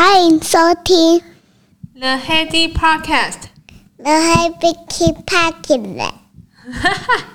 [0.00, 1.20] 欢迎收听
[1.94, 4.74] The Heady Podcast。The Heady
[5.24, 6.12] Podcast。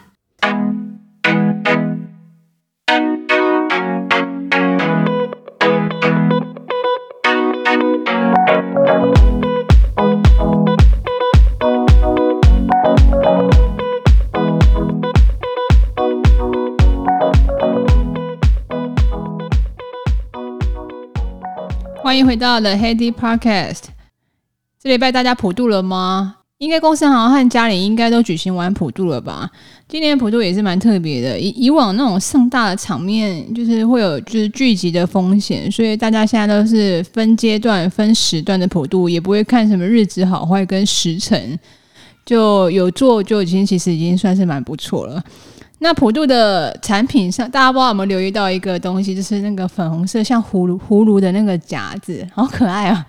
[22.27, 23.85] 回到 The Heady Podcast。
[24.83, 26.39] 这礼拜大家普渡了吗？
[26.59, 29.49] 应该公司好像和家里应该都举行完普渡了吧？
[29.87, 31.39] 今年普渡也是蛮特别的。
[31.39, 41.57] 以以往那种盛大的场面，就是会有就是聚集的风险，所以大家现在都是分阶段、分时段的普渡，也不会看什么日子好坏跟时辰，
[42.25, 45.23] 就有做就已经其实已经算是蛮不错了。
[45.79, 53.07] 那普渡的产品上，大家不知道有没有留意到一个东西，就是那个粉红色像葫芦葫芦的那个夹子，好可爱啊！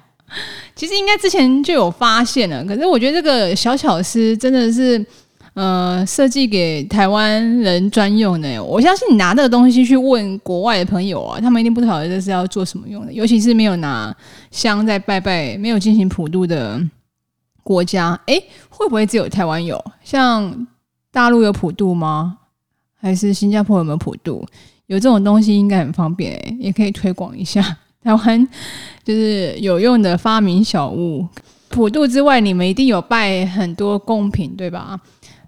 [0.75, 5.03] 其实应该之前就有发现了，可是我觉得这个小巧思真的是，
[5.53, 8.61] 呃，设计给台湾人专用的。
[8.61, 14.13] 我相信你拿这个东西去问国外的朋友啊，他们一定不晓得这是要做什么用的，尤其是没有拿
[14.51, 16.77] 香在拜拜、没有进行普渡的
[17.63, 18.37] 国家，诶，
[18.67, 19.81] 会不会只有台湾有？
[20.03, 20.67] 像
[21.13, 22.39] 大陆有普渡吗？
[22.99, 24.45] 还是新加坡有没有普渡？
[24.87, 27.61] 有这种东西应该很方便，欸，也可以推广一下。
[28.03, 28.47] 台湾
[29.03, 31.27] 就是有用的发明小物。
[31.69, 34.97] 普渡之外，你们一定有拜很多贡品，对吧？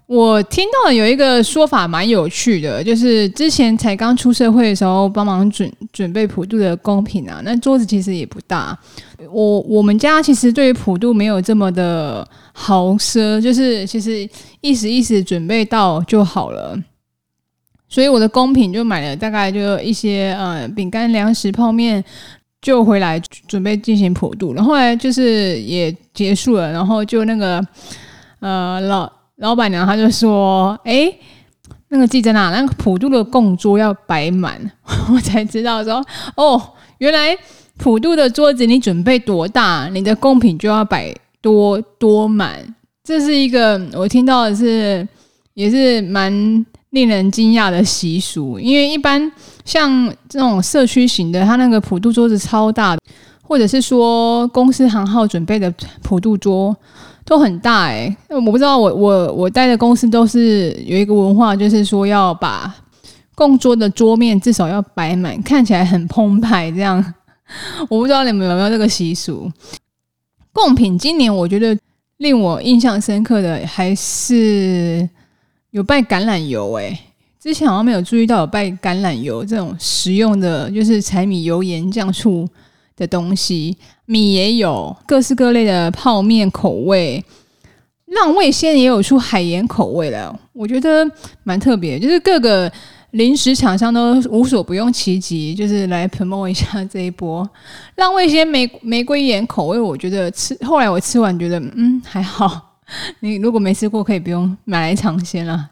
[0.04, 7.40] 我听到有一个说法蛮有趣的，就是之前才刚出社会的时候，帮忙准准备普渡的贡品啊。
[7.44, 8.78] 那桌子其实也不大，
[9.32, 14.28] 我我们家其实对于普渡没有这么的豪奢，就是其实
[14.60, 16.76] 意思意思准备到就好了。
[17.90, 22.02] 所以我的贡品就买了大概就一些呃饼干、粮食、泡面，
[22.62, 24.54] 就回来准备进行普渡。
[24.54, 27.60] 然后来就是也结束了，然后就那个
[28.38, 31.12] 呃老老板娘她就说：“哎，
[31.88, 34.58] 那个记者啊，那个普渡的供桌要摆满。”
[35.12, 36.00] 我才知道说
[36.36, 36.62] 哦，
[36.98, 37.36] 原来
[37.76, 41.12] 普渡的桌子你准备多大，你的贡品就要摆
[41.42, 42.72] 多多满。
[43.02, 45.04] 这是一个我听到的是
[45.54, 46.64] 也是蛮。
[46.90, 49.30] 令人惊讶的习俗，因为一般
[49.64, 53.02] 像这种社区型的，它那个普渡桌子超大的，
[53.42, 56.76] 或者是说公司行号准备的普渡桌
[57.24, 62.74] 都很大诶，我不知道我我我待的公司都是有一个文化，就是说要把
[63.36, 67.14] 供桌的桌面至少要摆满，看起来很澎湃这样。
[67.88, 69.48] 我不知道你们有没有这个习俗。
[70.52, 71.78] 贡品今年我觉得
[72.16, 75.08] 令我印象深刻的还是。
[75.70, 77.00] 有拜橄榄油哎、欸，
[77.40, 82.48] 之前好像没有注意到有拜橄榄油这种实用的，就是柴米油盐酱醋
[82.96, 83.76] 的东西。
[84.04, 87.24] 米也有各式各类的泡面口味，
[88.06, 91.08] 浪味仙也有出海盐口味的，我觉得
[91.44, 91.96] 蛮特别。
[91.98, 92.70] 就是各个
[93.12, 97.48] 零食厂商都无所不用其极，就是来 promote 一下 这一波
[97.94, 99.78] 浪味仙玫玫瑰盐口味。
[99.78, 102.69] 我觉得吃后来我吃完觉得嗯还好。
[103.20, 105.68] 你如果没吃过，可以不用买来尝鲜了。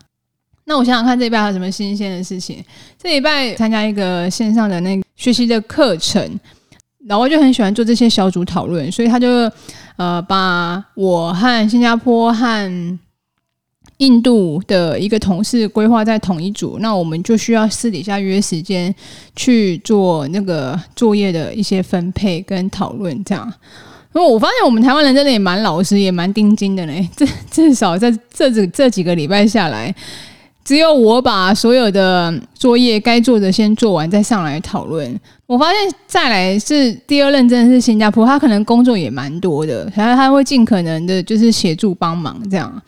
[0.64, 2.62] 那我想想看，这礼拜还有什么新鲜的事情？
[2.98, 6.38] 这礼拜参加一个线上的那个学习的课程，
[7.06, 9.50] 老外就很喜欢做这些小组讨论，所以他就
[9.96, 12.98] 呃把我和新加坡和
[13.96, 18.94] 印度的一个同事规划在同一组，那我们就需要私底下约时间
[19.34, 23.50] 去做那个作业的一些分配跟讨论，这样。
[24.12, 27.08] 我发现我们台湾人真的也蛮老实，也蛮钉钉的嘞。
[27.16, 29.94] 至至少在这这这几个礼拜下来，
[30.64, 35.18] 只有我把所有的作业该做的先做完，再上来讨论。
[35.46, 42.82] 我发现再来是第二任，真的是新加坡，他可能工作也蛮多的，他他会尽可能的就是协助帮忙这样。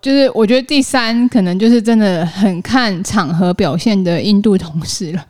[0.00, 5.24] 就是我觉得第三可能就是真的很看场合表现的印度同事了。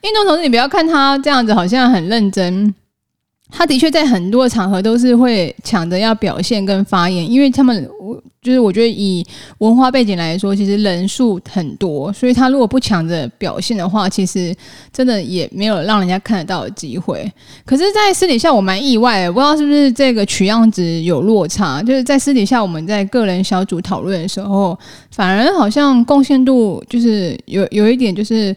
[0.00, 2.74] 印度同事，你不要看他这样子，好像很认真。
[3.50, 9.24] 他的确在很多场合都是会抢着要表现跟发言，因为他们我就是我觉得以
[9.58, 14.52] 文化背景来说，其实人数很多，所以他如果不抢着表现的话，其实
[14.92, 17.30] 真的也没有让人家看得到的机会。
[17.64, 24.76] 可是，在私底下我蛮意外的，不知道是不是这个取样值有落差，就是在私底下我们在个人小组讨论的时候，
[25.10, 28.54] 反而好像贡献度就是有有一点就是。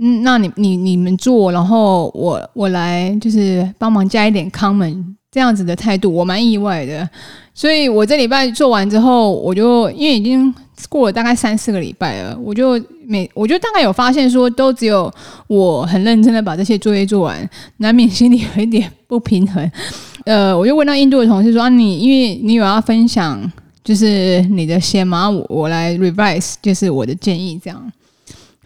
[0.00, 7.08] 嗯，那你你你们做，然后我我来就是帮忙加一点 comment，这样子的态度我蛮意外的。
[7.52, 10.54] 所以我这礼拜做完之后，我就因为已经
[10.88, 15.12] 过了大概三四个礼拜了，我就每我就大概有发现说，都只有
[15.48, 19.68] 我很认真的把这些作业做完，难免心里有一点不平衡。
[20.24, 23.40] 呃，我就问到印度的同事说：“啊，你因为你有要分享，
[23.82, 25.28] 就是你的先吗？
[25.28, 27.82] 我我来 revise，就是我的建议这样。”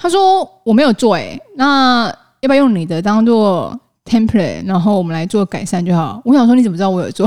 [0.03, 2.07] 他说：“我没有做，诶，那
[2.41, 7.27] 要不要用你的当做 template，然后我们来做改善就好？”我想说：“你怎么知道我有做？”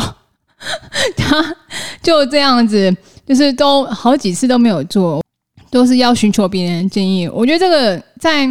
[1.18, 1.56] 他
[2.04, 2.95] 就这样子。
[3.27, 5.19] 就是都好几次都没有做，
[5.72, 7.27] 都是要寻求别人的建议。
[7.30, 8.48] 我觉得这个在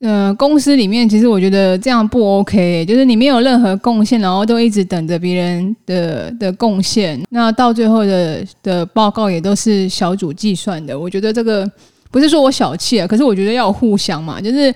[0.00, 2.84] 呃公司里面，其实我觉得这样不 OK。
[2.84, 10.98] 就是你没有任何贡献，然后都一直等着别人的的贡献，那到最后的的报告也都是小组计算的。
[10.98, 11.66] 我觉得这个
[12.10, 14.74] 不是说我小气啊，可是我觉得要互相嘛，就是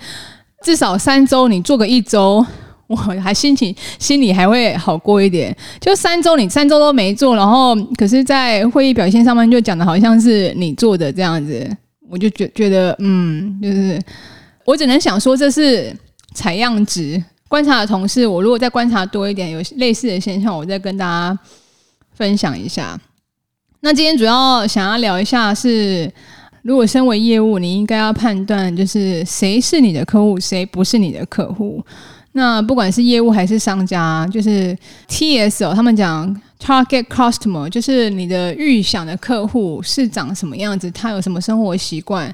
[0.62, 2.44] 至少三周你做个一周。
[2.91, 11.71] 我还心情心里还会好过一点，就三周你三周都没做，然后可是，在会议表现上面就讲的好像是你做的这样子，
[12.11, 13.97] 我就觉觉得嗯，就是
[14.65, 15.97] 我只能想说这是
[16.35, 21.38] 采样值观察的同事，我如果再观察多一点，有类似的现象，我再跟大家
[22.15, 23.00] 分享一下。
[23.82, 26.12] 那今天主要想要聊一下是，
[26.62, 31.82] 如果身为业务，你应该要判断就是谁是你的客户，谁不是你的客户。
[32.32, 34.76] 那不管是业务还是商家，就是
[35.08, 42.32] TS 哦，他们讲 Target Customer，就是你的预想的客户是长什么样子，他有什么生活习惯。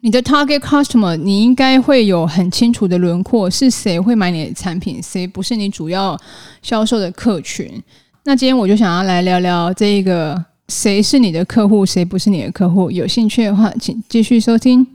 [0.00, 6.18] 你的 Target Customer，你应该会有很清楚的轮廓，是谁会买你的产品，谁不是你主要
[6.60, 7.82] 销售的客群。
[8.24, 12.90] 那今天我就想要来聊聊这一个，谁是你的客户，谁不是你的客户。
[12.90, 14.86] 有兴趣的话，请继续收听。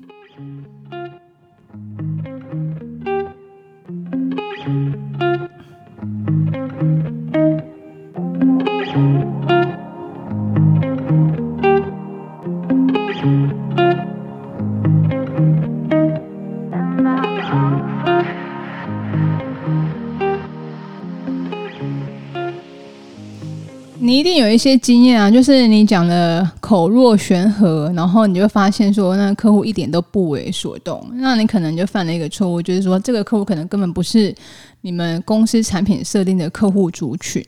[24.62, 34.34] 些经验啊，就是你讲的口若悬河，然后你就发现说，那客户一点都不为所动，那你可能就犯了一个错误，就是说这个客户可能根本不是
[34.82, 37.44] 你们公司产品设定的客户族群。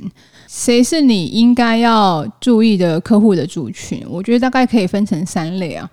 [0.48, 4.04] 谁是你应该要注意的客户的族群？
[4.10, 5.88] 我觉得大概可以分成三类啊。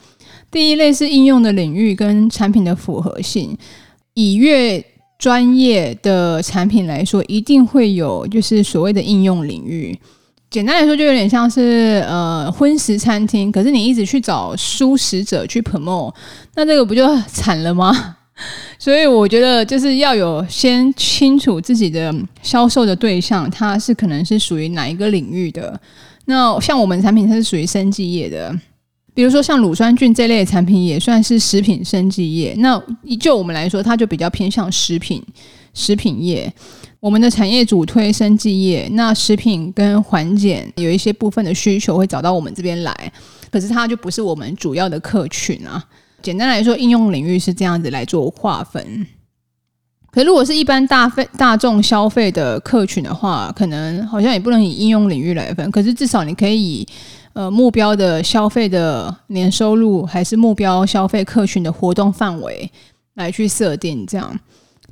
[0.51, 3.55] 第一类是应用的领域跟产品的符合性，
[4.15, 4.83] 以越
[5.19, 9.99] 专业的产品来说，一定会有就是所谓的应用领域。
[10.51, 16.13] 简单来说，就有点像是呃荤食餐厅，可是你一直去找蔬食者去 promote，
[16.57, 18.17] 那这个不就惨了吗？
[18.77, 22.13] 所以我觉得就是要有先清楚自己的
[22.43, 25.79] 销售的对象，它是可能是属于哪一个领域的。
[26.25, 28.53] 那像我们产品它是属于生技业的，
[29.15, 32.55] 比如说像乳酸菌这类的产品也算是食品生技业。
[32.59, 32.83] 那
[33.21, 35.23] 就我们来说，它就比较偏向食品
[35.75, 36.53] 食品业。
[37.01, 43.13] 我们的产业主推生技业，那食品跟环检有一些部分的需求会找到我们这边来，
[43.51, 45.83] 可是它就不是我们主要的客群啊。
[46.21, 49.07] 简单来说，应用领域是这样子来做划分。
[50.13, 56.89] 可如果是一般大费大众消费的客群的话，可能好像也不能以应用领域来分，可是至少你可以以
[57.33, 62.71] 呃目标的消费的年收入，还是目标消费客群的活动范围
[63.15, 64.39] 来去设定这样。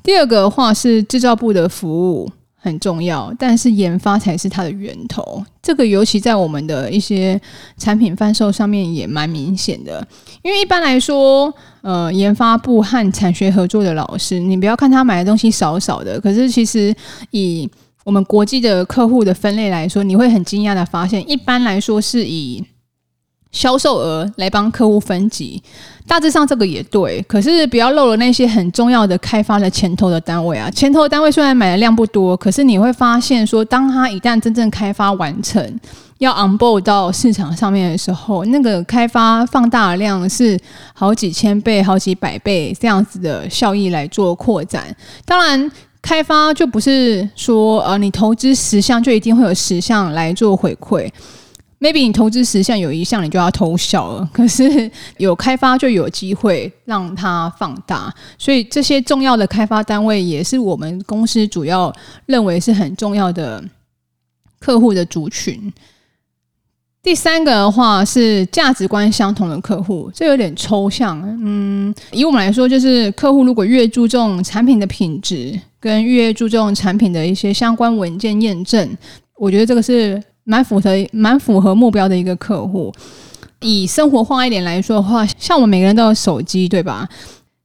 [0.03, 5.45] 第二个的话是制造部的服务很重要，但是研发才是它的源头。
[5.63, 7.41] 这个尤其在我们的一些
[7.77, 10.07] 产品贩售上面也蛮明显的。
[10.43, 11.53] 因为一般来说，
[11.83, 16.95] 呃，研发部和产学合作的老师，你不要看他买的东西少少的，可是其实
[17.31, 17.69] 以
[18.05, 22.65] 我们国际的客户的分类来说，你会很惊讶的发现，一般来说是以
[23.53, 25.63] 销售额来帮客户分级。
[26.07, 30.71] 大致上这个也对，可是不要漏了那些很重要的开发的前头的单位啊。
[30.71, 35.81] 前头单位虽然买的量不多，可是你会发现说，当他一旦真正开发完成，
[36.17, 40.59] 要 onboard 到市场上面的时候，那个开发放大的量是
[40.95, 44.85] 好几千倍、好几百倍这样子的效益来做扩展。
[45.27, 51.07] 当然，开发就不是说呃，你投资十项就一定会有十项来做回馈。
[51.81, 61.95] Maybe 你投资十项有一项你就要偷笑了， 可是有开发就有机会让它放大，所以这些重要的开发单位也是我们公司主要
[62.27, 63.63] 认为是很重要的
[64.59, 65.73] 客户的族群。
[67.01, 71.23] 第三个的话是价值观相同的客户，这有点抽象。
[71.41, 78.99] 嗯，以我们来说，就是客户如果越注重产品的品质，跟越注重产品的一些相关文件验证，
[79.37, 80.21] 我觉得这个是。
[80.49, 82.91] 蛮符合蛮符合目标的一个客户，
[83.61, 87.07] 以生活化一点来说的话，像我们每个人都有手机，对吧？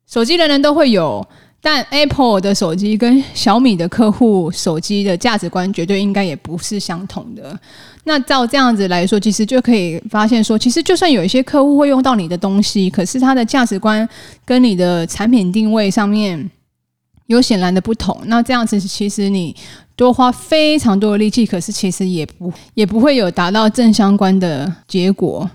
[0.05, 1.25] 手机人人都会有，
[1.61, 7.57] 但 Apple 的手机跟小米的客户手机的价值观绝对应该也不是相同的。
[8.03, 14.05] 那照这样子来说，其实就可以发现说，其实就算有一些客户会用到你的东西，可是他的价值观
[14.43, 16.51] 跟你的产品定位上面
[17.27, 18.17] 有显然的不同。
[18.25, 19.55] 那这样子其实你
[19.95, 25.49] 多花非常多的力气，可是其实也不也不会有达到正相关的结果。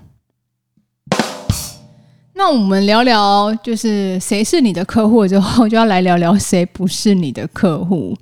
[2.35, 8.17] 那我们聊聊，就是谁是你的客户之后，就要来聊聊谁不是你的客户。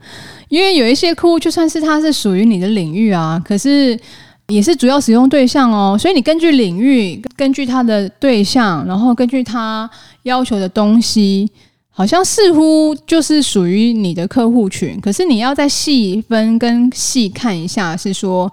[0.49, 3.99] 因为有一些客户，就算是他是属于你的领域啊，可是
[4.47, 5.99] 也是主要使用对象哦。
[6.01, 9.91] 所以你根据领域，根据他的对象，然后根据他
[10.23, 11.47] 要求的东西，
[11.97, 15.01] 好像似乎就是属于你的客户群。
[15.01, 18.53] 可是你要再细分跟细看一下，是说。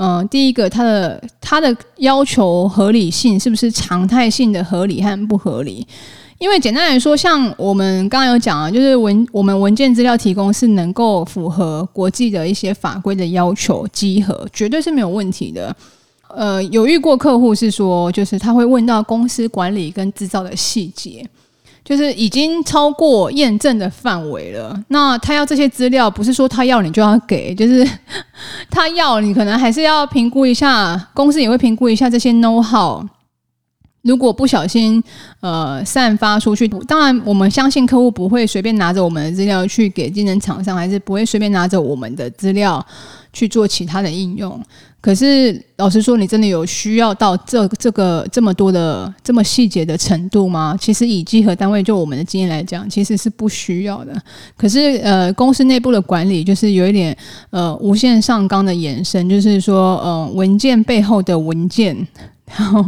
[0.00, 5.84] 嗯，第一个，它的它的要求合理性是不是常态性的合理和不合理？
[6.38, 15.74] 因为简单来说，像我们刚刚有讲啊，就是文我们文件资料提供是能够符合国际的一些法规的要求，集合绝对是没有问题的。
[16.28, 21.28] 呃，有遇过客户是说，就是他会问到公司管理跟制造的细节。
[21.88, 24.78] 就是已经超过验证的范围了。
[24.88, 27.88] 那他要这些资料，不是说他要你就要给，就是
[28.68, 33.02] 他要你，可能还是要评估一下，公司也会评估一下这些 know how。
[34.02, 35.02] 如果不小心
[35.40, 42.84] 呃散发出去，当然我们相信客户不会随便拿着我们的资料去给竞争厂商，还是不会随便拿着我们的资料
[43.38, 44.60] 去做其他的应用。
[45.00, 50.76] 可是，老实说，你真的有需要到这这个这么多的这么细节的程度吗？
[50.80, 54.12] 其实，以稽核单位就我们的经验来讲，其实是不需要的。
[54.56, 57.16] 可是，呃，公司内部的管理就是有一点
[57.50, 61.96] 呃无限上纲的延伸，就是说，呃，文件背后的文件，
[62.46, 62.84] 然后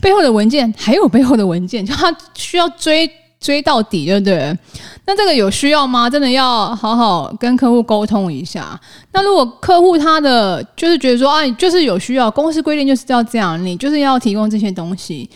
[0.00, 3.10] 背后的文件还有背后的文件，就他需要追。
[3.46, 4.58] 追到底对不对，
[5.04, 6.10] 那这个有需要吗？
[6.10, 8.78] 真的要好好跟客户沟通一下。
[9.12, 15.30] 那如果客户他的就是觉得说啊，就是有需要，公司规定就是要这样，你就是要提供这些东西。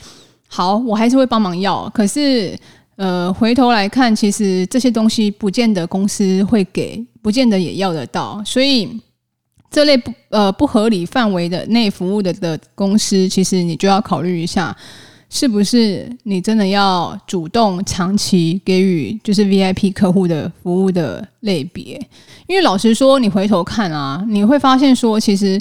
[0.49, 1.89] 好，我还是会帮忙要。
[1.95, 2.59] 可是
[2.97, 8.43] 呃，回头来看，其实这些东西不见得公司会给，不见得也要得到。
[8.45, 9.01] 所以
[9.71, 14.77] 这类不呃不合理范围的内服务的的公司，其实你就要考虑一下。
[15.33, 21.95] 是不是你真的要主动长期给予就是 VIP 客户的服务的类别？
[22.49, 25.59] 因为老实说，你回头看啊，你会发现说，其实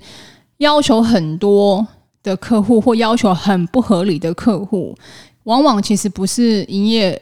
[0.57, 1.85] 要求很多
[2.23, 4.97] 的客户或要求很不合理的客户，
[5.43, 7.21] 往往其实不是营业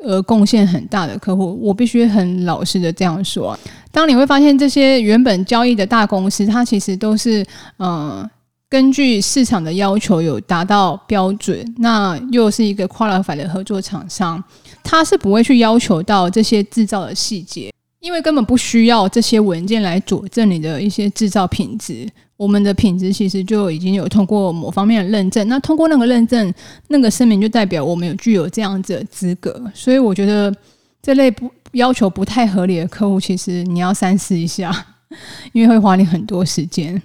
[0.00, 1.58] 额贡献很大的客户。
[1.62, 3.58] 我必须很老实的这样说，
[3.90, 7.42] 当你会发现这些原本交易的大公司，它其实都是
[7.78, 8.28] 嗯。
[8.68, 14.42] 根据市场的要求有达到标准，那又是一个 qualify 的合作厂商，
[14.82, 22.08] 他是不会去要求到这些制造的细节，因为根本不需要这些文件来佐证你的一些制造品质。
[22.36, 26.52] 我们的品质其实就已经有通过某方面的认证，那通过那个认证，
[26.88, 29.62] 那个声明就代表我们有具有这样子的资格。
[29.72, 30.52] 所以我觉得
[31.00, 34.86] 这类不要求不太合理的客户，其实你要三思一下，
[35.54, 37.00] 因为会花你很多时间。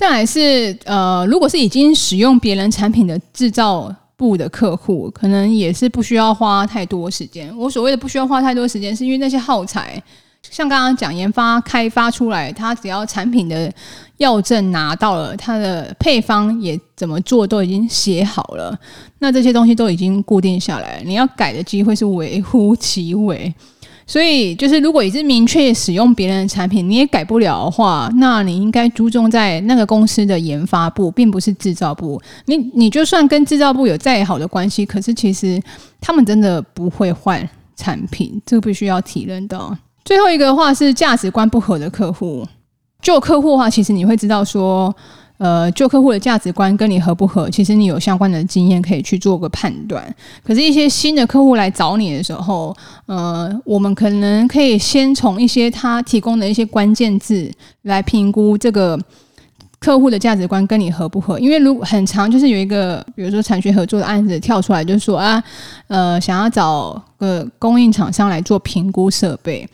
[0.00, 7.54] 再来是呃，如果是已经使用别人产品的制造部的客户，可能也是不需要花太多时间。
[7.54, 10.02] 我所谓的不需要花太多时间，是因为那些耗材，
[10.40, 13.70] 像刚刚讲研发开发出来，它只要产品的
[14.16, 18.74] 药证拿到了，它的配方也怎么做都已经写好了，
[19.18, 23.54] 那这些东西都已经固定下来，你要改的机会是微乎其微。
[24.10, 32.20] 所以，就是如果已经明确使用别人的产品，你也改不了的话，那你应该注重在那个公司的研发部，并不是制造部。
[32.46, 35.62] 你你就算跟制造部有再好的关系，可是其实
[36.00, 39.78] 他们真的不会换产品，这个必须要体认到。
[40.04, 42.44] 最后一个的话是价值观不合的客户，
[43.00, 44.92] 就客户的话，其实你会知道说。
[45.40, 50.04] 呃，就客户的价值观跟你合不合，其实你有相关的经验可以去做个判断。
[50.44, 57.50] 可是，一些新的客户来找你的时候，呃，我们可能可以先从一些他提供的一些关键字
[57.84, 59.00] 来评估这个
[59.78, 61.40] 客户的价值观跟你合不合。
[61.40, 65.42] 因为如果很长，就是有一个，比如说产学合作的案子跳出来，就是说啊，
[65.88, 69.66] 呃，想要找个供应厂商来做评估设备。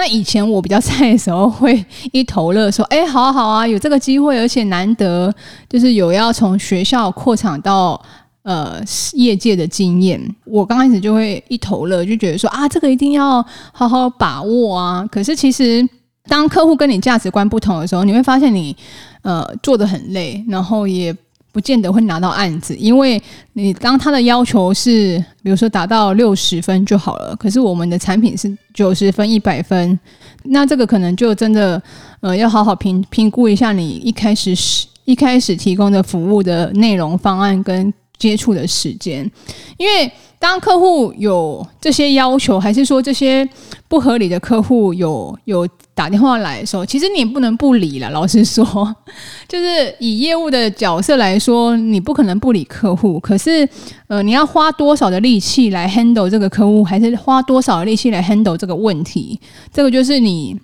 [0.00, 5.30] 那以前我比较菜的时候，会一头热说：“哎，好啊好啊，有这个机会，而且难得，
[5.68, 8.00] 就是有要从学校扩厂到
[8.42, 15.86] 呃业界的经验。”我刚开始就会一头热，就觉得说：“啊，这个一定要好好把握啊！”可是其实，
[16.30, 18.74] 当客户跟你价值观不同的时候，你会发现你
[19.20, 21.14] 呃做得很累，然后也
[21.52, 23.20] 不见得会拿到案子，因为
[23.54, 29.98] 你当他的要求是，比如说达到六十分就好了，可是我们的产品是九十分、一百分，
[30.44, 31.82] 那这个可能就真的
[32.20, 39.28] 呃要好好评评估一下你一开始是一开始提供的服务的内容方案跟接触的时间，
[39.76, 43.46] 因为当客户有这些要求，还是说这些
[43.86, 48.08] 不合理的客户有有打电话来的时候，其实你也不能不理了。
[48.08, 48.64] 老实说，
[49.46, 53.20] 就是以业务的角色来说，你不可能不理客户。
[53.20, 53.68] 可是，
[54.08, 59.38] 呃，你要花多少的力气来 handle 这个客户，还是花多少的力气来 handle 这个问题？
[59.72, 60.58] 这个就是你。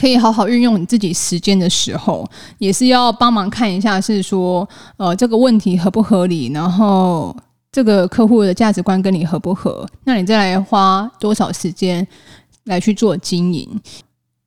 [0.00, 2.24] 可以好好运用你自己时间的时候，
[2.58, 7.34] 也是要帮忙看一下，是说，呃，这个问题合不合理，然后
[7.70, 12.06] 这个客户的价值观跟你合不合，那你再来花多少时间
[12.64, 13.68] 来去做经营。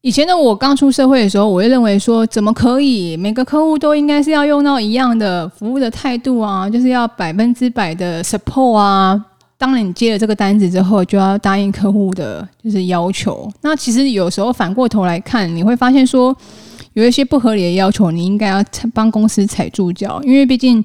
[0.02, 9.26] 以前的我刚出社会的时候，我会认为说，怎么可以每个客户都应该是要用到一样的服务的态度啊，就是要百分之百的 support 啊。
[9.60, 13.48] 当你接了这个单子之后，就要答应客户的就是要求。
[13.62, 16.36] 那其实有时候反过头来看，你会发现说，
[16.94, 20.84] 有一些不合理的要求，你应该要帮公司踩住脚，因为毕竟，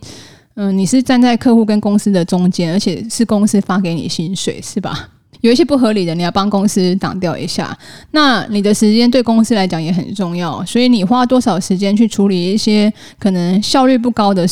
[0.57, 5.09] 嗯、你是站在客户跟公司的中间，而且是公司发给你薪水，是吧？
[5.43, 7.77] 有一些不合理的，你要帮公司挡掉一下。
[8.11, 14.47] 那你的时间对公司来讲也很重要，所以你花多少时间去处理一些可能效率不高的。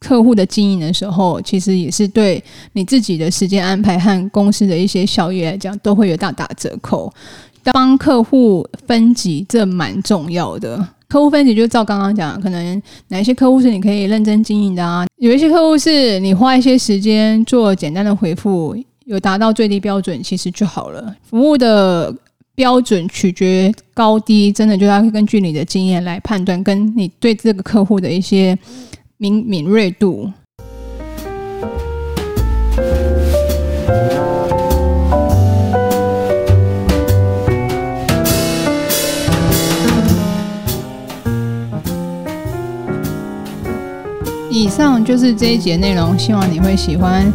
[0.00, 2.42] 客户的经营的时候，其实也是对
[2.74, 7.10] 你自己的时间安排和公司的一些效益来讲，都会有大打折扣。
[7.72, 10.86] 帮客户分级，这蛮重要的。
[11.14, 15.06] 客户分级就照刚刚讲，可能哪一些客户是你可以认真经营的啊？
[15.18, 21.14] 有一些客户是你花一些时间做简单的回复，有达到最低标准，其实就好了。
[21.22, 22.12] 服务的
[22.56, 28.58] 标准取决高低，真的就要根据你的经验来判断，跟你对这个客户的一些。
[29.16, 30.28] 敏敏锐度。
[44.54, 47.26] 以上就是这一节内容，希望你会喜欢。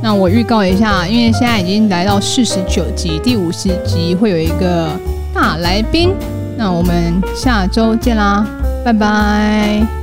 [0.00, 4.88] 那我预告一下，因为现在已经来到四十九集，第五十集会有一个
[5.34, 6.14] 大来宾。
[6.56, 8.46] 那我们下周见啦，
[8.84, 9.95] 拜拜。